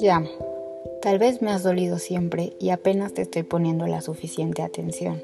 Ya, 0.00 0.22
tal 1.02 1.18
vez 1.18 1.42
me 1.42 1.50
has 1.50 1.62
dolido 1.64 1.98
siempre 1.98 2.52
y 2.60 2.70
apenas 2.70 3.14
te 3.14 3.22
estoy 3.22 3.42
poniendo 3.42 3.86
la 3.86 4.00
suficiente 4.00 4.62
atención. 4.62 5.22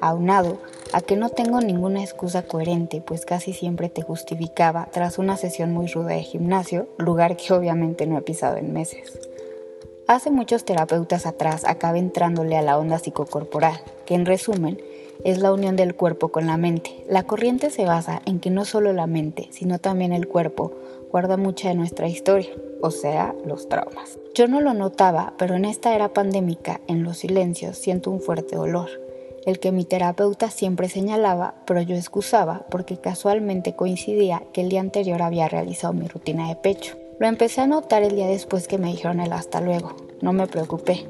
Aunado 0.00 0.58
a 0.92 1.00
que 1.00 1.16
no 1.16 1.28
tengo 1.30 1.60
ninguna 1.60 2.02
excusa 2.02 2.42
coherente, 2.42 3.00
pues 3.00 3.24
casi 3.24 3.52
siempre 3.52 3.88
te 3.88 4.02
justificaba 4.02 4.88
tras 4.92 5.18
una 5.18 5.36
sesión 5.36 5.72
muy 5.72 5.86
ruda 5.86 6.08
de 6.08 6.22
gimnasio, 6.22 6.88
lugar 6.98 7.36
que 7.36 7.52
obviamente 7.52 8.06
no 8.06 8.18
he 8.18 8.22
pisado 8.22 8.56
en 8.56 8.72
meses. 8.72 9.20
Hace 10.08 10.30
muchos 10.30 10.64
terapeutas 10.64 11.26
atrás 11.26 11.64
acabé 11.64 11.98
entrándole 11.98 12.56
a 12.56 12.62
la 12.62 12.78
onda 12.78 12.98
psicocorporal, 12.98 13.80
que 14.06 14.14
en 14.14 14.26
resumen 14.26 14.80
es 15.24 15.38
la 15.38 15.52
unión 15.52 15.76
del 15.76 15.94
cuerpo 15.94 16.28
con 16.28 16.46
la 16.46 16.56
mente. 16.56 17.04
La 17.08 17.24
corriente 17.24 17.70
se 17.70 17.84
basa 17.84 18.22
en 18.24 18.40
que 18.40 18.50
no 18.50 18.64
solo 18.64 18.92
la 18.92 19.06
mente, 19.06 19.48
sino 19.50 19.78
también 19.78 20.12
el 20.12 20.28
cuerpo 20.28 20.72
guarda 21.10 21.36
mucha 21.36 21.68
de 21.68 21.74
nuestra 21.74 22.08
historia, 22.08 22.50
o 22.82 22.90
sea, 22.90 23.34
los 23.44 23.68
traumas. 23.68 24.18
Yo 24.34 24.46
no 24.46 24.60
lo 24.60 24.74
notaba, 24.74 25.34
pero 25.38 25.54
en 25.54 25.64
esta 25.64 25.94
era 25.94 26.12
pandémica, 26.12 26.80
en 26.86 27.02
los 27.02 27.18
silencios, 27.18 27.78
siento 27.78 28.10
un 28.10 28.20
fuerte 28.20 28.56
dolor, 28.56 28.88
el 29.46 29.58
que 29.58 29.72
mi 29.72 29.84
terapeuta 29.84 30.50
siempre 30.50 30.88
señalaba, 30.88 31.54
pero 31.66 31.80
yo 31.80 31.96
excusaba 31.96 32.66
porque 32.70 32.98
casualmente 32.98 33.74
coincidía 33.74 34.42
que 34.52 34.60
el 34.60 34.68
día 34.68 34.80
anterior 34.80 35.22
había 35.22 35.48
realizado 35.48 35.94
mi 35.94 36.06
rutina 36.06 36.48
de 36.48 36.56
pecho. 36.56 36.96
Lo 37.18 37.26
empecé 37.26 37.62
a 37.62 37.66
notar 37.66 38.02
el 38.02 38.14
día 38.14 38.26
después 38.26 38.68
que 38.68 38.78
me 38.78 38.88
dijeron 38.88 39.20
el 39.20 39.32
hasta 39.32 39.60
luego. 39.60 39.96
No 40.20 40.32
me 40.32 40.46
preocupé, 40.46 41.06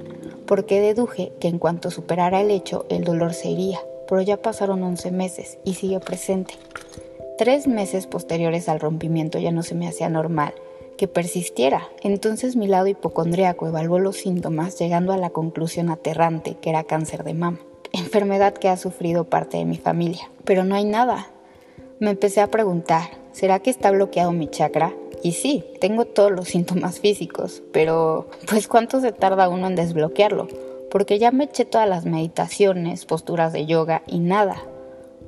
porque 0.46 0.80
deduje 0.80 1.32
que 1.40 1.48
en 1.48 1.58
cuanto 1.58 1.90
superara 1.90 2.40
el 2.40 2.50
hecho, 2.50 2.86
el 2.88 3.04
dolor 3.04 3.34
se 3.34 3.50
iría, 3.50 3.80
pero 4.08 4.22
ya 4.22 4.38
pasaron 4.38 4.82
11 4.82 5.10
meses 5.10 5.58
y 5.64 5.74
sigue 5.74 6.00
presente. 6.00 6.54
Tres 7.36 7.68
meses 7.68 8.06
posteriores 8.06 8.68
al 8.68 8.80
rompimiento 8.80 9.38
ya 9.38 9.52
no 9.52 9.62
se 9.62 9.74
me 9.74 9.86
hacía 9.86 10.08
normal 10.08 10.54
que 10.98 11.08
persistiera. 11.08 11.88
Entonces 12.02 12.56
mi 12.56 12.66
lado 12.66 12.88
hipocondríaco 12.88 13.66
evaluó 13.66 13.98
los 13.98 14.16
síntomas 14.16 14.78
llegando 14.78 15.12
a 15.12 15.16
la 15.16 15.30
conclusión 15.30 15.88
aterrante 15.88 16.56
que 16.60 16.70
era 16.70 16.84
cáncer 16.84 17.24
de 17.24 17.34
mama, 17.34 17.60
enfermedad 17.92 18.52
que 18.52 18.68
ha 18.68 18.76
sufrido 18.76 19.24
parte 19.24 19.56
de 19.56 19.64
mi 19.64 19.78
familia. 19.78 20.28
Pero 20.44 20.64
no 20.64 20.74
hay 20.74 20.84
nada. 20.84 21.28
Me 22.00 22.10
empecé 22.10 22.40
a 22.40 22.50
preguntar, 22.50 23.10
¿será 23.32 23.60
que 23.60 23.70
está 23.70 23.90
bloqueado 23.90 24.32
mi 24.32 24.48
chakra? 24.48 24.94
Y 25.22 25.32
sí, 25.32 25.64
tengo 25.80 26.04
todos 26.04 26.32
los 26.32 26.48
síntomas 26.48 27.00
físicos, 27.00 27.62
pero 27.72 28.28
pues 28.48 28.68
¿cuánto 28.68 29.00
se 29.00 29.12
tarda 29.12 29.48
uno 29.48 29.68
en 29.68 29.76
desbloquearlo? 29.76 30.48
Porque 30.90 31.18
ya 31.18 31.30
me 31.30 31.44
eché 31.44 31.64
todas 31.64 31.88
las 31.88 32.06
meditaciones, 32.06 33.04
posturas 33.04 33.52
de 33.52 33.66
yoga 33.66 34.02
y 34.06 34.20
nada. 34.20 34.62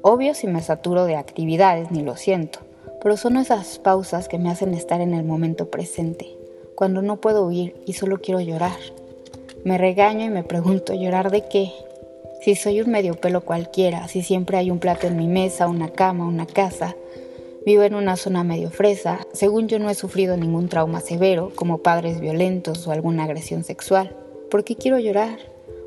Obvio 0.03 0.35
si 0.35 0.47
me 0.47 0.63
saturo 0.63 1.05
de 1.05 1.17
actividades 1.17 1.91
ni 1.91 2.03
lo 2.03 2.17
siento, 2.17 2.61
pero 3.03 3.17
son 3.17 3.37
esas 3.37 3.79
pausas 3.79 4.29
que 4.29 4.39
me 4.39 4.51
hacen 4.51 4.73
estar 4.73 5.01
en 5.01 5.13
el 5.13 5.25
momento 5.25 5.71
presente, 5.71 6.37
cuando 6.75 7.03
no 7.03 7.21
puedo 7.21 7.47
huir 7.47 7.75
y 7.87 7.93
solo 7.93 8.21
quiero 8.21 8.41
llorar. 8.41 8.79
Me 9.65 9.77
regaño 9.77 10.25
y 10.25 10.31
me 10.31 10.43
pregunto, 10.43 10.95
¿llorar 10.95 11.31
de 11.31 11.47
qué? 11.47 11.71
Si 12.41 12.55
soy 12.55 12.81
un 12.81 12.91
medio 12.91 13.21
pelo 13.21 13.43
cualquiera, 13.43 14.09
si 14.09 14.23
siempre 14.23 14.57
hay 14.57 14.71
un 14.71 14.79
plato 14.79 15.07
en 15.07 15.19
mi 15.19 15.29
mesa, 15.29 15.69
una 15.69 15.91
cama, 15.91 16.27
una 16.27 16.47
casa, 16.47 16.97
vivo 17.67 17.83
en 17.83 17.95
una 17.95 18.17
zona 18.17 18.43
medio 18.45 18.71
fresa, 18.71 19.21
según 19.35 19.69
yo 19.69 19.79
no 19.79 19.91
he 19.91 19.95
sufrido 19.95 20.39
ningún 20.39 20.71
trauma 20.71 21.01
severo, 21.01 21.53
como 21.55 21.79
padres 21.79 22.21
violentos 22.21 22.87
o 22.87 22.93
alguna 22.93 23.25
agresión 23.25 23.65
sexual. 23.65 24.17
¿Por 24.51 24.65
qué 24.65 24.75
quiero 24.75 24.99
llorar? 24.99 25.39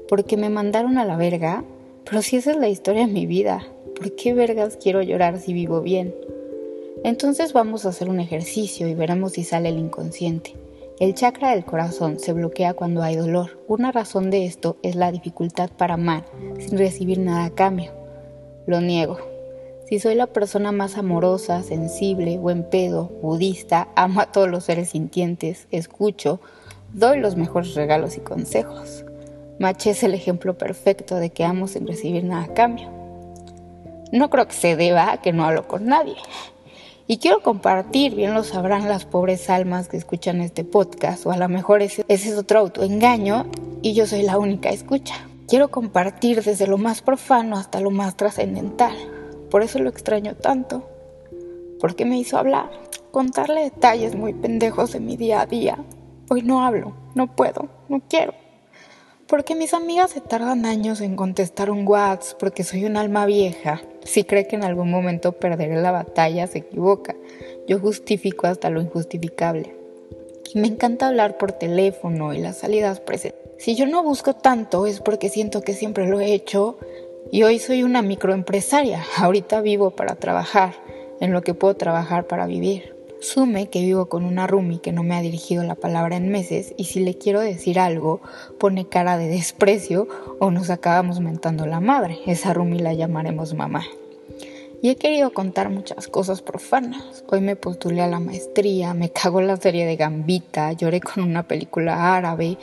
¿Porque 0.07 0.37
me 0.37 0.49
mandaron 0.49 0.97
a 0.97 1.03
la 1.03 1.17
verga? 1.17 1.65
Pero 2.05 2.21
si 2.21 2.37
esa 2.37 2.51
es 2.51 2.57
la 2.57 2.69
historia 2.69 3.05
de 3.05 3.11
mi 3.11 3.25
vida, 3.25 3.67
¿por 3.93 4.15
qué 4.15 4.33
vergas 4.33 4.77
quiero 4.81 5.01
llorar 5.01 5.37
si 5.39 5.51
vivo 5.51 5.81
bien? 5.81 6.15
Entonces 7.03 7.51
vamos 7.51 7.85
a 7.85 7.89
hacer 7.89 8.07
un 8.07 8.21
ejercicio 8.21 8.87
y 8.87 8.95
veremos 8.95 9.33
si 9.33 9.43
sale 9.43 9.67
el 9.67 9.77
inconsciente. 9.77 10.55
El 11.01 11.13
chakra 11.13 11.51
del 11.51 11.65
corazón 11.65 12.19
se 12.19 12.31
bloquea 12.31 12.73
cuando 12.73 13.03
hay 13.03 13.17
dolor. 13.17 13.59
Una 13.67 13.91
razón 13.91 14.29
de 14.29 14.45
esto 14.45 14.77
es 14.81 14.95
la 14.95 15.11
dificultad 15.11 15.69
para 15.69 15.95
amar 15.95 16.23
sin 16.57 16.77
recibir 16.77 17.19
nada 17.19 17.43
a 17.43 17.49
cambio. 17.49 17.91
Lo 18.65 18.79
niego. 18.79 19.17
Si 19.89 19.99
soy 19.99 20.15
la 20.15 20.27
persona 20.27 20.71
más 20.71 20.97
amorosa, 20.97 21.63
sensible, 21.63 22.37
buen 22.37 22.63
pedo, 22.69 23.11
budista, 23.21 23.89
amo 23.97 24.21
a 24.21 24.31
todos 24.31 24.49
los 24.49 24.63
seres 24.63 24.91
sintientes, 24.91 25.67
escucho, 25.71 26.39
doy 26.93 27.19
los 27.19 27.35
mejores 27.35 27.73
regalos 27.75 28.17
y 28.17 28.21
consejos. 28.21 29.03
Maché 29.59 29.91
es 29.91 30.03
el 30.03 30.13
ejemplo 30.13 30.57
perfecto 30.57 31.15
de 31.15 31.31
que 31.31 31.43
amo 31.43 31.67
sin 31.67 31.87
recibir 31.87 32.23
nada 32.23 32.43
a 32.43 32.53
cambio. 32.53 32.89
No 34.11 34.29
creo 34.29 34.47
que 34.47 34.53
se 34.53 34.75
deba 34.75 35.11
a 35.11 35.21
que 35.21 35.33
no 35.33 35.43
hablo 35.43 35.67
con 35.67 35.85
nadie. 35.85 36.15
Y 37.07 37.17
quiero 37.17 37.41
compartir, 37.41 38.15
bien 38.15 38.33
lo 38.33 38.43
sabrán 38.43 38.87
las 38.87 39.05
pobres 39.05 39.49
almas 39.49 39.89
que 39.89 39.97
escuchan 39.97 40.39
este 40.39 40.63
podcast, 40.63 41.25
o 41.25 41.31
a 41.31 41.37
lo 41.37 41.49
mejor 41.49 41.81
ese, 41.81 42.05
ese 42.07 42.29
es 42.29 42.37
otro 42.37 42.59
autoengaño 42.59 43.47
y 43.81 43.93
yo 43.93 44.05
soy 44.05 44.21
la 44.21 44.37
única 44.37 44.69
escucha. 44.69 45.15
Quiero 45.47 45.69
compartir 45.69 46.41
desde 46.41 46.67
lo 46.67 46.77
más 46.77 47.01
profano 47.01 47.57
hasta 47.57 47.81
lo 47.81 47.91
más 47.91 48.15
trascendental. 48.15 48.95
Por 49.51 49.63
eso 49.63 49.79
lo 49.79 49.89
extraño 49.89 50.35
tanto. 50.35 50.87
Porque 51.79 52.05
me 52.05 52.17
hizo 52.17 52.37
hablar, 52.37 52.71
contarle 53.11 53.63
detalles 53.63 54.15
muy 54.15 54.33
pendejos 54.33 54.93
de 54.93 54.99
mi 55.01 55.17
día 55.17 55.41
a 55.41 55.45
día. 55.45 55.77
Hoy 56.29 56.41
no 56.41 56.63
hablo, 56.65 56.93
no 57.15 57.35
puedo, 57.35 57.67
no 57.89 58.01
quiero. 58.07 58.33
Porque 59.27 59.55
mis 59.55 59.73
amigas 59.73 60.11
se 60.11 60.21
tardan 60.21 60.65
años 60.65 61.01
en 61.01 61.15
contestar 61.15 61.69
un 61.69 61.87
WhatsApp 61.87 62.39
porque 62.39 62.63
soy 62.63 62.85
un 62.85 62.97
alma 62.97 63.25
vieja. 63.25 63.81
Si 64.03 64.23
cree 64.23 64.47
que 64.47 64.55
en 64.55 64.63
algún 64.63 64.89
momento 64.89 65.33
perderé 65.33 65.81
la 65.81 65.91
batalla, 65.91 66.47
se 66.47 66.59
equivoca. 66.59 67.15
Yo 67.67 67.79
justifico 67.79 68.47
hasta 68.47 68.69
lo 68.69 68.81
injustificable. 68.81 69.75
Y 70.53 70.59
me 70.59 70.67
encanta 70.67 71.07
hablar 71.07 71.37
por 71.37 71.51
teléfono 71.51 72.33
y 72.33 72.39
las 72.39 72.57
salidas 72.57 72.99
presentes. 72.99 73.41
Si 73.57 73.75
yo 73.75 73.85
no 73.85 74.03
busco 74.03 74.33
tanto 74.35 74.85
es 74.85 74.99
porque 74.99 75.29
siento 75.29 75.61
que 75.61 75.73
siempre 75.73 76.07
lo 76.07 76.19
he 76.19 76.33
hecho 76.33 76.77
y 77.31 77.43
hoy 77.43 77.59
soy 77.59 77.83
una 77.83 78.01
microempresaria. 78.01 79.03
Ahorita 79.17 79.61
vivo 79.61 79.91
para 79.91 80.15
trabajar 80.15 80.73
en 81.19 81.33
lo 81.33 81.41
que 81.41 81.53
puedo 81.53 81.75
trabajar 81.75 82.27
para 82.27 82.45
vivir. 82.45 82.93
Sume 83.23 83.69
que 83.69 83.79
vivo 83.79 84.07
con 84.07 84.25
una 84.25 84.47
Rumi 84.47 84.79
que 84.79 84.91
no 84.91 85.01
me 85.01 85.15
ha 85.15 85.21
dirigido 85.21 85.63
la 85.63 85.75
palabra 85.75 86.17
en 86.17 86.27
meses 86.27 86.73
y 86.75 86.83
si 86.83 86.99
le 86.99 87.17
quiero 87.17 87.39
decir 87.39 87.79
algo 87.79 88.19
pone 88.59 88.89
cara 88.89 89.17
de 89.17 89.29
desprecio 89.29 90.09
o 90.39 90.51
nos 90.51 90.69
acabamos 90.69 91.21
mentando 91.21 91.65
la 91.65 91.79
madre. 91.79 92.19
Esa 92.25 92.53
Rumi 92.53 92.79
la 92.79 92.93
llamaremos 92.93 93.53
mamá. 93.53 93.85
Y 94.81 94.89
he 94.89 94.97
querido 94.97 95.31
contar 95.31 95.69
muchas 95.69 96.09
cosas 96.09 96.41
profanas. 96.41 97.23
Hoy 97.29 97.39
me 97.39 97.55
postulé 97.55 98.01
a 98.01 98.07
la 98.07 98.19
maestría, 98.19 98.93
me 98.93 99.09
cago 99.09 99.39
en 99.39 99.47
la 99.47 99.55
serie 99.55 99.85
de 99.85 99.95
Gambita, 99.95 100.73
lloré 100.73 100.99
con 100.99 101.23
una 101.23 101.47
película 101.47 102.17
árabe, 102.17 102.57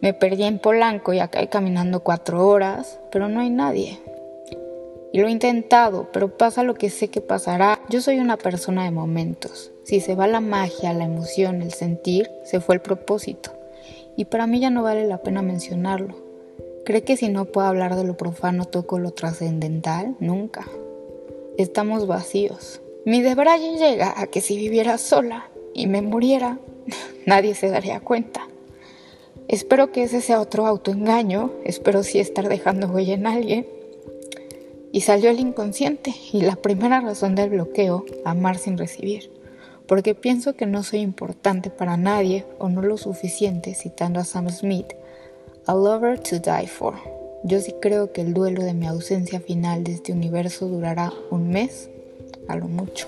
me 0.00 0.14
perdí 0.14 0.42
en 0.42 0.58
Polanco 0.58 1.12
y 1.12 1.20
acabé 1.20 1.48
caminando 1.48 2.00
cuatro 2.00 2.48
horas, 2.48 2.98
pero 3.12 3.28
no 3.28 3.38
hay 3.38 3.50
nadie. 3.50 4.00
Y 5.12 5.20
lo 5.20 5.28
he 5.28 5.30
intentado, 5.30 6.10
pero 6.12 6.36
pasa 6.36 6.64
lo 6.64 6.74
que 6.74 6.90
sé 6.90 7.06
que 7.06 7.20
pasará. 7.20 7.78
Yo 7.88 8.00
soy 8.00 8.18
una 8.18 8.36
persona 8.36 8.82
de 8.82 8.90
momentos. 8.90 9.71
Si 9.84 10.00
se 10.00 10.14
va 10.14 10.26
la 10.26 10.40
magia, 10.40 10.92
la 10.92 11.04
emoción, 11.04 11.62
el 11.62 11.72
sentir, 11.72 12.30
se 12.44 12.60
fue 12.60 12.76
el 12.76 12.80
propósito. 12.80 13.52
Y 14.16 14.26
para 14.26 14.46
mí 14.46 14.60
ya 14.60 14.70
no 14.70 14.82
vale 14.82 15.06
la 15.06 15.18
pena 15.18 15.42
mencionarlo. 15.42 16.14
¿Cree 16.84 17.02
que 17.02 17.16
si 17.16 17.28
no 17.28 17.46
puedo 17.46 17.66
hablar 17.66 17.96
de 17.96 18.04
lo 18.04 18.16
profano 18.16 18.64
toco 18.64 18.98
lo 18.98 19.12
trascendental? 19.12 20.16
Nunca. 20.20 20.66
Estamos 21.56 22.06
vacíos. 22.06 22.80
Mi 23.04 23.22
debraye 23.22 23.76
llega 23.78 24.14
a 24.20 24.26
que 24.26 24.40
si 24.40 24.56
viviera 24.56 24.98
sola 24.98 25.48
y 25.74 25.86
me 25.86 26.02
muriera, 26.02 26.58
nadie 27.26 27.54
se 27.54 27.68
daría 27.68 28.00
cuenta. 28.00 28.48
Espero 29.48 29.92
que 29.92 30.04
ese 30.04 30.20
sea 30.20 30.40
otro 30.40 30.66
autoengaño, 30.66 31.52
espero 31.64 32.04
sí 32.04 32.20
estar 32.20 32.48
dejando 32.48 32.86
huella 32.86 33.14
en 33.14 33.26
alguien, 33.26 33.66
y 34.92 35.00
salió 35.00 35.30
el 35.30 35.40
inconsciente 35.40 36.14
y 36.32 36.42
la 36.42 36.56
primera 36.56 37.00
razón 37.00 37.34
del 37.34 37.50
bloqueo, 37.50 38.04
amar 38.24 38.58
sin 38.58 38.78
recibir. 38.78 39.30
Porque 39.92 40.14
pienso 40.14 40.54
que 40.54 40.64
no 40.64 40.82
soy 40.84 41.00
importante 41.00 41.68
para 41.68 41.98
nadie 41.98 42.46
o 42.58 42.70
no 42.70 42.80
lo 42.80 42.96
suficiente, 42.96 43.74
citando 43.74 44.20
a 44.20 44.24
Sam 44.24 44.48
Smith, 44.48 44.94
a 45.66 45.74
lover 45.74 46.18
to 46.18 46.38
die 46.38 46.66
for. 46.66 46.94
Yo 47.44 47.60
sí 47.60 47.74
creo 47.78 48.10
que 48.10 48.22
el 48.22 48.32
duelo 48.32 48.62
de 48.62 48.72
mi 48.72 48.86
ausencia 48.86 49.38
final 49.38 49.84
de 49.84 49.92
este 49.92 50.14
universo 50.14 50.66
durará 50.66 51.12
un 51.30 51.50
mes, 51.50 51.90
a 52.48 52.56
lo 52.56 52.68
mucho. 52.68 53.06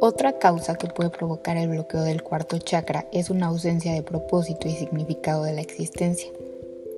Otra 0.00 0.38
causa 0.38 0.76
que 0.76 0.86
puede 0.86 1.10
provocar 1.10 1.56
el 1.56 1.70
bloqueo 1.70 2.02
del 2.02 2.22
cuarto 2.22 2.58
chakra 2.58 3.08
es 3.10 3.28
una 3.28 3.46
ausencia 3.46 3.92
de 3.92 4.04
propósito 4.04 4.68
y 4.68 4.76
significado 4.76 5.42
de 5.42 5.54
la 5.54 5.62
existencia. 5.62 6.30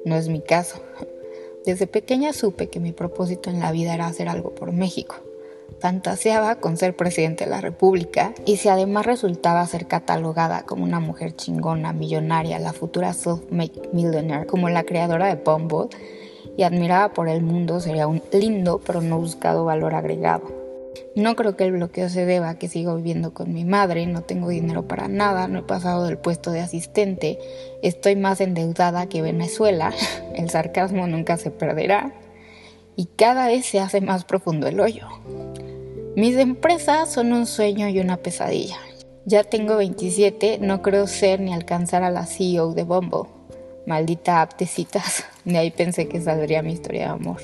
No 0.05 0.15
es 0.15 0.29
mi 0.29 0.43
caso. 0.43 0.83
Desde 1.65 1.87
pequeña 1.87 2.35
supe 2.35 2.69
que 2.69 2.81
mi 2.81 2.93
propósito 2.93 3.49
en 3.49 3.61
la 3.61 3.73
vida 3.73 3.95
era 3.95 4.09
hacer 4.09 4.29
algo 4.29 4.55
por 4.55 4.73
México. 4.73 5.23
Fantaseaba 5.81 6.57
con 6.57 6.77
ser 6.77 6.97
presidente 6.97 7.45
de 7.45 7.51
la 7.51 7.61
República 7.61 8.35
y 8.47 8.57
si 8.57 8.69
además 8.69 9.07
resultaba 9.07 9.67
ser 9.67 9.87
catalogada 9.87 10.63
como 10.63 10.85
una 10.85 11.01
mujer 11.01 11.35
chingona, 11.35 11.93
millonaria, 11.93 12.59
la 12.59 12.73
futura 12.73 13.13
self-made 13.13 13.91
millionaire, 13.93 14.47
como 14.47 14.69
la 14.69 14.85
creadora 14.85 15.27
de 15.27 15.43
Bumble, 15.43 15.89
y 16.57 16.65
admirada 16.65 17.13
por 17.13 17.29
el 17.29 17.43
mundo, 17.43 17.81
sería 17.81 18.07
un 18.07 18.23
lindo 18.33 18.81
pero 18.85 19.01
no 19.01 19.19
buscado 19.19 19.65
valor 19.65 19.95
agregado. 19.95 20.63
No 21.15 21.37
creo 21.37 21.57
que 21.57 21.65
el 21.65 21.73
bloqueo 21.73 22.09
se 22.09 22.25
deba 22.25 22.51
a 22.51 22.59
que 22.59 22.69
sigo 22.69 22.97
viviendo 22.97 23.33
con 23.33 23.53
mi 23.53 23.65
madre, 23.65 24.07
no 24.07 24.23
tengo 24.23 24.49
dinero 24.49 24.89
para 24.89 25.09
nada, 25.09 25.49
no 25.49 25.61
he 25.61 25.63
pasado 25.63 26.05
del 26.05 26.19
puesto 26.19 26.51
de 26.51 26.61
asistente, 26.61 27.39
estoy 27.83 28.17
más 28.17 28.41
endeudada 28.41 29.07
que 29.07 29.23
Venezuela, 29.23 29.93
el 30.35 30.51
sarcasmo 30.51 31.07
nunca 31.07 31.37
se 31.37 31.51
perderá 31.51 32.13
y 32.97 33.07
cada 33.07 33.47
vez 33.47 33.67
se 33.67 33.81
hace 33.81 34.01
más 34.01 34.25
profundo 34.25 34.67
el 34.67 34.81
hoyo. 34.81 35.07
Mis 36.15 36.37
empresas 36.37 37.11
son 37.11 37.33
un 37.33 37.47
sueño 37.47 37.89
y 37.89 37.99
una 37.99 38.19
pesadilla. 38.19 38.77
Ya 39.25 39.45
tengo 39.45 39.79
27, 39.79 40.59
no 40.61 40.83
creo 40.83 41.07
ser 41.07 41.41
ni 41.41 41.55
alcanzar 41.55 42.03
a 42.03 42.11
la 42.11 42.27
CEO 42.27 42.75
de 42.75 42.83
Bombo. 42.83 43.29
Maldita 43.87 44.43
aptecitas, 44.43 45.25
de 45.47 45.57
ahí 45.57 45.71
pensé 45.71 46.09
que 46.09 46.21
saldría 46.21 46.63
mi 46.63 46.75
historia 46.75 47.05
de 47.05 47.13
amor. 47.13 47.41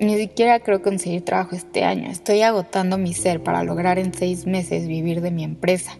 Ni 0.00 0.16
siquiera 0.16 0.60
creo 0.60 0.80
conseguir 0.80 1.26
trabajo 1.26 1.56
este 1.56 1.84
año. 1.84 2.10
Estoy 2.10 2.40
agotando 2.40 2.96
mi 2.96 3.12
ser 3.12 3.42
para 3.42 3.62
lograr 3.62 3.98
en 3.98 4.14
seis 4.14 4.46
meses 4.46 4.88
vivir 4.88 5.20
de 5.20 5.30
mi 5.30 5.44
empresa. 5.44 5.98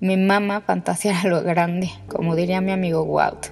Me 0.00 0.18
mama 0.18 0.60
fantasear 0.60 1.24
lo 1.24 1.42
grande, 1.42 1.90
como 2.08 2.36
diría 2.36 2.60
mi 2.60 2.72
amigo 2.72 3.04
Walt. 3.04 3.46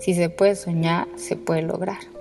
Si 0.00 0.12
se 0.12 0.28
puede 0.28 0.54
soñar, 0.54 1.08
se 1.16 1.36
puede 1.36 1.62
lograr. 1.62 2.17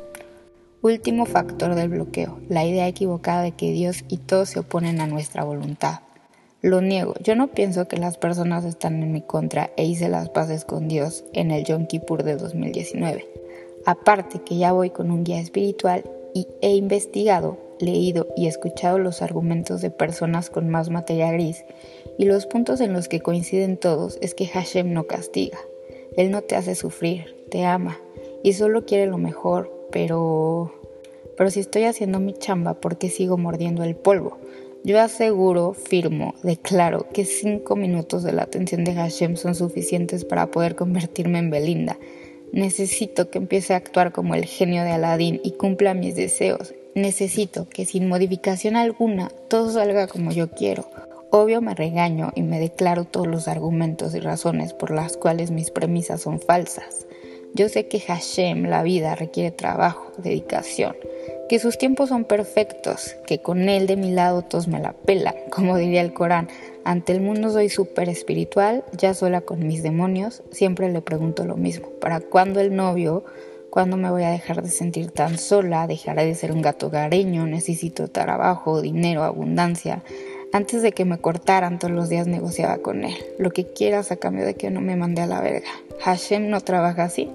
Último 0.88 1.26
factor 1.26 1.76
del 1.76 1.90
bloqueo, 1.90 2.40
la 2.48 2.64
idea 2.64 2.88
equivocada 2.88 3.42
de 3.42 3.52
que 3.52 3.74
Dios 3.74 4.06
y 4.08 4.20
todos 4.20 4.48
se 4.48 4.60
oponen 4.60 5.02
a 5.02 5.06
nuestra 5.06 5.44
voluntad. 5.44 6.00
Lo 6.62 6.80
niego, 6.80 7.14
yo 7.22 7.36
no 7.36 7.50
pienso 7.50 7.90
que 7.90 7.98
las 7.98 8.18
personas 8.18 8.64
están 8.64 9.04
en 9.04 9.12
mi 9.12 9.20
contra 9.20 9.70
e 9.76 9.84
hice 9.84 10.08
las 10.08 10.30
paces 10.30 10.64
con 10.64 10.88
Dios 10.88 11.26
en 11.34 11.52
el 11.52 11.66
Yom 11.66 11.88
Kippur 11.88 12.24
de 12.24 12.38
2019. 12.38 13.28
Aparte 13.86 14.40
que 14.40 14.56
ya 14.56 14.72
voy 14.72 14.90
con 14.90 15.12
un 15.12 15.26
guía 15.26 15.42
espiritual 15.42 16.06
y 16.34 16.48
he 16.62 16.76
investigado, 16.76 17.58
leído 17.82 18.30
y 18.38 18.48
escuchado 18.48 18.98
los 18.98 19.22
argumentos 19.22 19.82
de 19.82 19.92
personas 19.92 20.50
con 20.50 20.70
más 20.70 20.90
materia 20.90 21.34
gris 21.34 21.66
y 22.18 22.24
los 22.24 22.46
puntos 22.46 22.80
en 22.80 22.94
los 22.94 23.10
que 23.10 23.20
coinciden 23.20 23.76
todos 23.76 24.18
es 24.22 24.34
que 24.34 24.48
Hashem 24.48 24.94
no 24.94 25.06
castiga. 25.06 25.58
Él 26.16 26.32
no 26.32 26.44
te 26.44 26.56
hace 26.56 26.76
sufrir, 26.76 27.36
te 27.52 27.66
ama 27.66 28.00
y 28.42 28.54
solo 28.54 28.86
quiere 28.86 29.08
lo 29.08 29.18
mejor, 29.18 29.70
pero... 29.92 30.77
Pero 31.38 31.52
si 31.52 31.60
estoy 31.60 31.84
haciendo 31.84 32.20
mi 32.20 32.34
chamba, 32.34 32.74
¿por 32.74 32.98
qué 32.98 33.10
sigo 33.10 33.38
mordiendo 33.38 33.84
el 33.84 33.96
polvo? 33.96 34.38
Yo 34.84 35.00
aseguro, 35.00 35.74
firmo, 35.74 36.34
declaro 36.44 37.08
que 37.14 37.26
cinco 37.26 37.76
minutos 37.76 38.24
de 38.24 38.34
la 38.34 38.44
atención 38.44 38.84
de 38.84 38.96
Hashem 38.96 39.36
son 39.36 39.56
suficientes 39.56 40.26
para 40.26 40.48
poder 40.48 40.76
convertirme 40.76 41.40
en 41.40 41.50
Belinda 41.50 41.98
Necesito 42.52 43.30
que 43.30 43.40
empiece 43.40 43.74
a 43.74 43.78
actuar 43.78 44.14
como 44.14 44.34
el 44.34 44.46
genio 44.46 44.84
de 44.84 44.92
Aladín 44.92 45.42
y 45.44 45.52
cumpla 45.52 45.94
mis 45.94 46.16
deseos. 46.16 46.74
Necesito 46.96 47.68
que 47.68 47.86
sin 47.86 48.08
modificación 48.08 48.78
alguna 48.78 49.30
todo 49.50 49.70
salga 49.70 50.08
como 50.08 50.32
yo 50.32 50.50
quiero. 50.50 50.90
Obvio 51.30 51.62
me 51.62 51.76
regaño 51.76 52.32
y 52.36 52.44
me 52.44 52.60
declaro 52.60 53.04
todos 53.04 53.28
los 53.28 53.50
argumentos 53.50 54.16
y 54.16 54.20
razones 54.20 54.74
por 54.74 54.92
las 54.92 55.18
cuales 55.18 55.52
mis 55.52 55.72
premisas 55.72 56.22
son 56.22 56.40
falsas. 56.40 57.06
Yo 57.54 57.68
sé 57.68 57.88
que 57.88 58.00
Hashem, 58.00 58.64
la 58.64 58.82
vida, 58.82 59.16
requiere 59.16 59.52
trabajo, 59.52 60.14
dedicación, 60.18 60.96
que 61.48 61.60
sus 61.60 61.78
tiempos 61.78 62.10
son 62.10 62.26
perfectos, 62.26 63.16
que 63.26 63.42
con 63.42 63.70
él 63.70 63.88
de 63.88 63.96
mi 63.96 64.12
lado 64.12 64.42
todos 64.42 64.68
me 64.68 64.80
la 64.80 64.94
pelan, 64.94 65.36
como 65.50 65.78
diría 65.78 66.02
el 66.02 66.14
Corán. 66.14 66.50
Ante 66.84 67.14
el 67.14 67.22
mundo 67.22 67.50
soy 67.50 67.70
súper 67.70 68.10
espiritual, 68.10 68.84
ya 68.94 69.14
sola 69.14 69.42
con 69.42 69.66
mis 69.68 69.84
demonios, 69.84 70.44
siempre 70.52 70.90
le 70.92 71.02
pregunto 71.02 71.46
lo 71.46 71.58
mismo. 71.58 71.90
¿Para 72.00 72.20
cuándo 72.22 72.60
el 72.60 72.76
novio? 72.76 73.26
¿Cuándo 73.70 73.98
me 73.98 74.10
voy 74.10 74.24
a 74.24 74.30
dejar 74.30 74.64
de 74.64 74.70
sentir 74.70 75.12
tan 75.12 75.38
sola? 75.38 75.88
¿Dejaré 75.88 76.26
de 76.26 76.36
ser 76.36 76.52
un 76.52 76.62
gato 76.62 76.90
gareño? 76.90 77.46
Necesito 77.46 78.08
trabajo, 78.08 78.82
dinero, 78.82 79.24
abundancia. 79.24 80.04
Antes 80.54 80.82
de 80.82 80.94
que 80.94 81.04
me 81.04 81.18
cortaran 81.18 81.78
todos 81.78 81.94
los 81.94 82.08
días 82.08 82.28
negociaba 82.28 82.78
con 82.78 83.04
él. 83.04 83.16
Lo 83.38 83.52
que 83.52 83.66
quieras 83.66 84.12
a 84.12 84.16
cambio 84.16 84.46
de 84.46 84.56
que 84.56 84.72
no 84.72 84.80
me 84.80 84.96
mande 84.96 85.22
a 85.22 85.28
la 85.28 85.42
verga. 85.42 85.68
Hashem 86.00 86.50
no 86.50 86.62
trabaja 86.62 87.04
así 87.04 87.30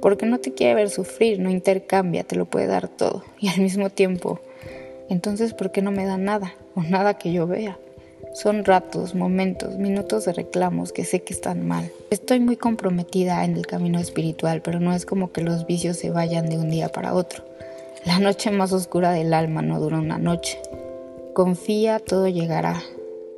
porque 0.00 0.26
no 0.26 0.38
te 0.38 0.52
quiere 0.52 0.74
ver 0.74 0.90
sufrir, 0.90 1.40
no 1.40 1.50
intercambia, 1.50 2.24
te 2.24 2.36
lo 2.36 2.46
puede 2.46 2.66
dar 2.66 2.88
todo. 2.88 3.24
Y 3.40 3.48
al 3.48 3.60
mismo 3.60 3.90
tiempo, 3.90 4.40
entonces, 5.08 5.54
¿por 5.54 5.70
qué 5.70 5.82
no 5.82 5.90
me 5.90 6.04
da 6.04 6.18
nada 6.18 6.54
o 6.74 6.82
nada 6.82 7.14
que 7.14 7.32
yo 7.32 7.46
vea? 7.46 7.78
Son 8.34 8.64
ratos, 8.64 9.14
momentos, 9.14 9.78
minutos 9.78 10.24
de 10.24 10.32
reclamos 10.32 10.92
que 10.92 11.04
sé 11.04 11.22
que 11.22 11.32
están 11.32 11.66
mal. 11.66 11.90
Estoy 12.10 12.40
muy 12.40 12.56
comprometida 12.56 13.44
en 13.44 13.56
el 13.56 13.66
camino 13.66 13.98
espiritual, 13.98 14.60
pero 14.62 14.80
no 14.80 14.92
es 14.92 15.06
como 15.06 15.32
que 15.32 15.40
los 15.40 15.66
vicios 15.66 15.96
se 15.96 16.10
vayan 16.10 16.48
de 16.48 16.58
un 16.58 16.70
día 16.70 16.88
para 16.90 17.14
otro. 17.14 17.44
La 18.04 18.18
noche 18.18 18.50
más 18.50 18.72
oscura 18.72 19.12
del 19.12 19.34
alma 19.34 19.62
no 19.62 19.80
dura 19.80 19.98
una 19.98 20.18
noche. 20.18 20.60
Confía, 21.32 21.98
todo 21.98 22.28
llegará. 22.28 22.82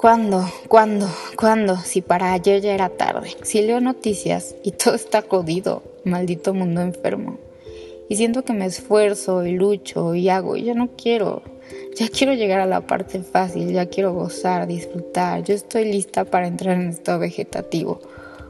¿Cuándo? 0.01 0.51
¿Cuándo? 0.67 1.11
¿Cuándo? 1.37 1.77
Si 1.77 2.01
para 2.01 2.33
ayer 2.33 2.63
ya 2.63 2.73
era 2.73 2.89
tarde. 2.89 3.37
Si 3.43 3.61
leo 3.61 3.83
noticias 3.83 4.57
y 4.65 4.71
todo 4.71 4.95
está 4.95 5.21
jodido, 5.21 5.83
maldito 6.07 6.55
mundo 6.55 6.81
enfermo. 6.81 7.37
Y 8.09 8.17
siento 8.17 8.43
que 8.43 8.55
me 8.55 8.65
esfuerzo 8.65 9.45
y 9.45 9.53
lucho 9.53 10.15
y 10.15 10.31
hago 10.31 10.57
y 10.57 10.65
ya 10.65 10.73
no 10.73 10.89
quiero. 10.97 11.43
Ya 11.97 12.09
quiero 12.09 12.33
llegar 12.33 12.61
a 12.61 12.67
la 12.67 12.87
parte 12.87 13.23
fácil, 13.23 13.75
ya 13.75 13.91
quiero 13.91 14.15
gozar, 14.15 14.67
disfrutar. 14.67 15.45
Yo 15.45 15.53
estoy 15.53 15.85
lista 15.93 16.25
para 16.25 16.47
entrar 16.47 16.77
en 16.77 16.89
estado 16.89 17.19
vegetativo. 17.19 18.01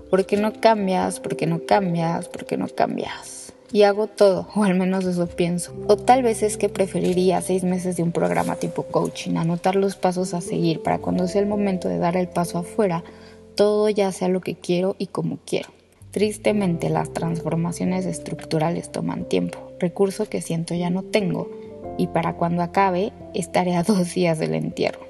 Porque 0.08 0.36
no 0.36 0.52
cambias, 0.52 1.18
porque 1.18 1.48
no 1.48 1.66
cambias, 1.66 2.28
porque 2.28 2.56
no 2.58 2.68
cambias 2.68 3.49
y 3.72 3.82
hago 3.82 4.06
todo, 4.06 4.48
o 4.54 4.64
al 4.64 4.74
menos 4.74 5.04
eso 5.04 5.26
pienso. 5.26 5.72
O 5.86 5.96
tal 5.96 6.22
vez 6.22 6.42
es 6.42 6.56
que 6.56 6.68
preferiría 6.68 7.40
seis 7.40 7.64
meses 7.64 7.96
de 7.96 8.02
un 8.02 8.12
programa 8.12 8.56
tipo 8.56 8.84
coaching, 8.84 9.36
anotar 9.36 9.76
los 9.76 9.96
pasos 9.96 10.34
a 10.34 10.40
seguir 10.40 10.82
para 10.82 10.98
cuando 10.98 11.28
sea 11.28 11.40
el 11.40 11.46
momento 11.46 11.88
de 11.88 11.98
dar 11.98 12.16
el 12.16 12.28
paso 12.28 12.58
afuera, 12.58 13.04
todo 13.54 13.88
ya 13.88 14.12
sea 14.12 14.28
lo 14.28 14.40
que 14.40 14.56
quiero 14.56 14.96
y 14.98 15.06
como 15.06 15.38
quiero. 15.44 15.70
Tristemente 16.10 16.90
las 16.90 17.12
transformaciones 17.12 18.04
estructurales 18.06 18.90
toman 18.90 19.28
tiempo, 19.28 19.72
recurso 19.78 20.28
que 20.28 20.42
siento 20.42 20.74
ya 20.74 20.90
no 20.90 21.02
tengo, 21.02 21.48
y 21.98 22.08
para 22.08 22.34
cuando 22.34 22.62
acabe 22.62 23.12
estaré 23.34 23.76
a 23.76 23.82
dos 23.82 24.14
días 24.14 24.38
del 24.38 24.54
entierro. 24.54 25.09